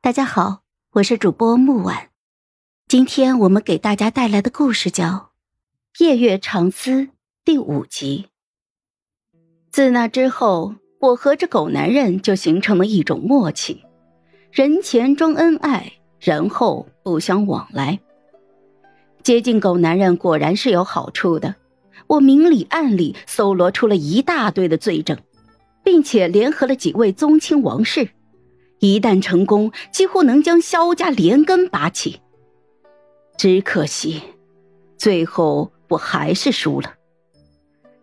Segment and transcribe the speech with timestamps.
[0.00, 2.10] 大家好，我是主播木婉，
[2.86, 5.32] 今天我们给大家带来的故事叫
[6.04, 6.92] 《夜月长思》
[7.44, 8.28] 第五集。
[9.72, 13.82] 自那之后，我和这狗男人就形成了一种默契，
[14.52, 17.98] 人前装恩爱，人后不相往来。
[19.24, 21.56] 接近狗男人果然是有好处的，
[22.06, 25.18] 我明里暗里搜罗出了一大堆的罪证，
[25.82, 28.08] 并且联合了几位宗亲王室。
[28.80, 32.20] 一旦成功，几乎能将萧家连根拔起。
[33.36, 34.22] 只可惜，
[34.96, 36.94] 最后我还是输了。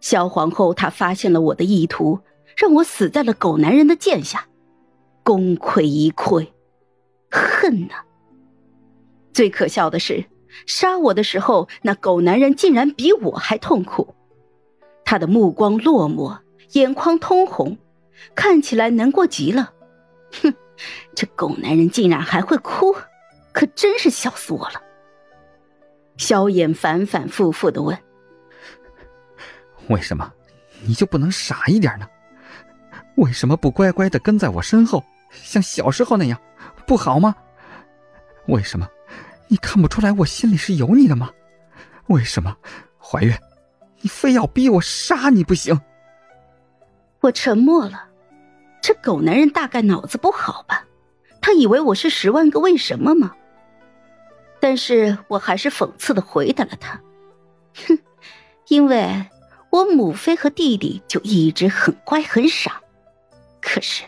[0.02, 2.20] 萧皇后她发现了我的意图，
[2.58, 4.48] 让我死在了狗男人的剑下，
[5.24, 6.48] 功亏一篑，
[7.32, 7.96] 恨呐！
[9.34, 10.26] 最可笑的是，
[10.66, 14.16] 杀我的时候，那狗男人竟然比我还痛苦。
[15.04, 16.40] 他的目光落寞，
[16.74, 17.78] 眼眶通红，
[18.36, 19.74] 看起来难过极了。
[20.42, 20.54] 哼！
[21.16, 22.96] 这狗男人竟然还会哭，
[23.52, 24.82] 可真是笑死我了。
[26.18, 27.98] 萧衍反反复复的问
[29.90, 30.32] ：“为什么
[30.82, 32.08] 你就不能傻一点呢？
[33.16, 36.40] 为什么不乖乖的跟在我身后，像小时候那样，
[36.86, 37.36] 不好吗？
[38.48, 38.88] 为什么
[39.48, 41.32] 你看不出来我心里是有你的吗？
[42.08, 42.56] 为什么
[42.98, 43.38] 怀月，
[44.02, 45.80] 你非要逼我杀你不行？”
[47.22, 48.08] 我沉默了。
[48.88, 50.86] 这狗男人大概脑子不好吧？
[51.42, 53.36] 他以为我是十万个为什么吗？
[54.60, 57.02] 但是我还是讽刺的回答了他
[57.88, 57.98] ：“哼，
[58.68, 59.26] 因为
[59.72, 62.80] 我母妃和弟弟就一直很乖很傻，
[63.60, 64.04] 可是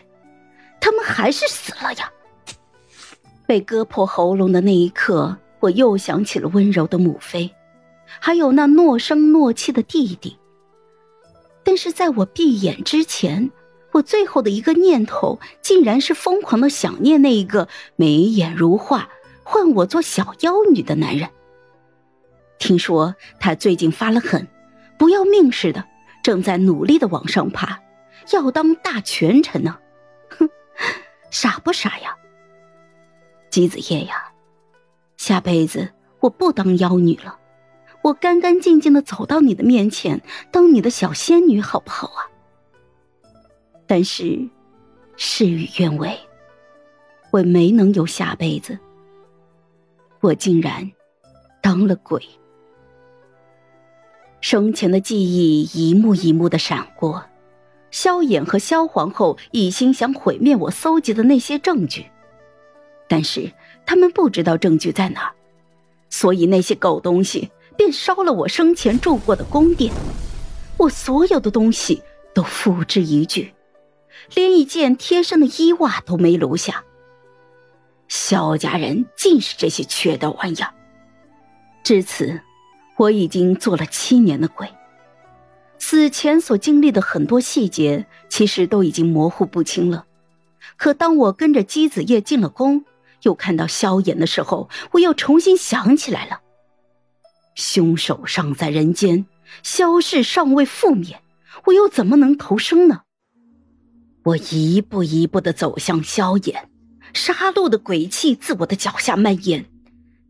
[0.80, 2.12] 他们还是死了呀。”
[3.48, 7.52] 被割破喉咙的那一刻，我又想起了温柔的母妃，
[8.20, 10.38] 还有那诺声诺气的弟弟。
[11.64, 13.50] 但是在我闭眼之前。
[13.92, 19.08] 我最后的一个念头，竟然是疯狂的想念那一个眉眼如画、
[19.42, 21.30] 唤我做小妖女的男人。
[22.58, 24.46] 听说他最近发了狠，
[24.98, 25.84] 不要命似的，
[26.22, 27.80] 正在努力的往上爬，
[28.32, 29.78] 要当大权臣呢。
[30.28, 30.48] 哼，
[31.30, 32.14] 傻不傻呀？
[33.48, 34.32] 姬子夜呀，
[35.16, 35.90] 下辈子
[36.20, 37.38] 我不当妖女了，
[38.02, 42.28] 我干干净净的走到你的面前，当你的小仙女，好不好啊？
[43.88, 44.46] 但是，
[45.16, 46.14] 事与愿违，
[47.32, 48.78] 我没能有下辈子。
[50.20, 50.92] 我竟然
[51.62, 52.22] 当了鬼。
[54.42, 57.24] 生前的记忆一幕一幕的闪过，
[57.90, 62.04] 萧衍和萧皇后一心想毁灭我搜集的那些证据，
[63.08, 63.50] 但是
[63.86, 65.32] 他们不知道证据在哪，
[66.10, 69.92] 所以那些狗东西便烧了我生前住过的宫殿，
[70.76, 72.02] 我所有的东西
[72.34, 73.50] 都付之一炬。
[74.34, 76.84] 连一件贴身的衣袜都没留下。
[78.08, 80.72] 萧家人尽是这些缺德玩意儿。
[81.84, 82.40] 至此，
[82.96, 84.68] 我已经做了七年的鬼，
[85.78, 90.04] 死前所经历的很多细节，其实都已经模糊不清了。
[90.76, 92.84] 可当我跟着姬子夜进了宫，
[93.22, 96.40] 又看到萧炎的时候，我又重新想起来了。
[97.54, 99.26] 凶手尚在人间，
[99.62, 101.20] 萧氏尚未覆灭，
[101.64, 103.02] 我又怎么能投生呢？
[104.24, 106.68] 我一步一步的走向萧炎，
[107.14, 109.64] 杀戮的鬼气自我的脚下蔓延，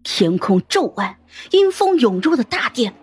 [0.02, 1.16] 天空骤暗，
[1.50, 2.94] 阴风涌入了大殿，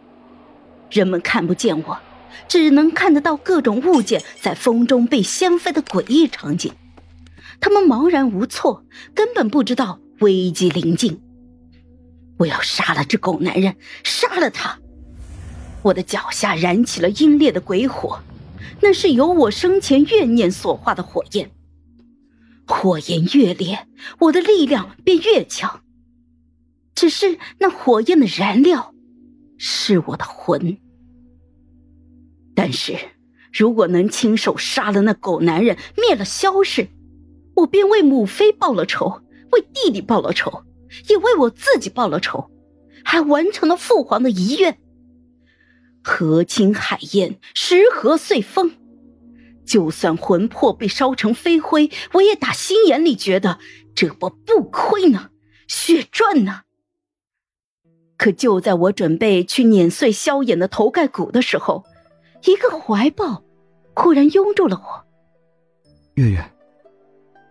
[0.90, 2.00] 人们看不见我，
[2.48, 6.72] 只能看得到各种物件在风中被掀飞的诡异场景。
[7.60, 11.22] 他们茫然无措，根本不知道危机临近。
[12.38, 14.78] 我要杀了这狗男人，杀了他！
[15.82, 18.20] 我的脚下燃起了阴烈的鬼火。
[18.82, 21.52] 那是由我生前怨念所化的火焰，
[22.68, 23.88] 火焰越烈，
[24.20, 25.82] 我的力量便越强。
[26.94, 28.94] 只是那火焰的燃料
[29.58, 30.78] 是我的魂。
[32.54, 32.98] 但是，
[33.52, 36.88] 如果能亲手杀了那狗男人，灭了萧氏，
[37.56, 39.22] 我便为母妃报了仇，
[39.52, 40.64] 为弟弟报了仇，
[41.10, 42.50] 也为我自己报了仇，
[43.04, 44.80] 还完成了父皇的遗愿。
[46.08, 48.74] 河清海晏，石河碎风。
[49.66, 53.58] 就算魂魄被烧成飞灰，我也打心眼里觉得
[53.96, 55.32] 这波不亏呢，
[55.68, 56.62] 血赚呢。
[58.18, 61.84] 可就在我准备去碾碎萧衍的头盖骨的时候，
[62.44, 63.44] 一个怀抱
[63.96, 65.06] 忽然拥住了我。
[66.14, 66.52] 月月，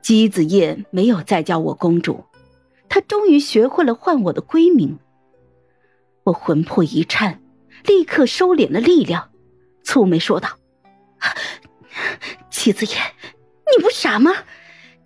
[0.01, 2.25] 姬子夜没有再叫我公主，
[2.89, 4.97] 她终于学会了唤我的闺名。
[6.23, 7.41] 我魂魄一颤。
[7.84, 9.31] 立刻收敛了力量，
[9.84, 10.48] 蹙眉说道
[12.50, 13.14] ：“齐子言，
[13.76, 14.32] 你不傻吗？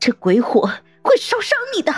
[0.00, 0.62] 这鬼火
[1.02, 1.92] 会烧伤你的。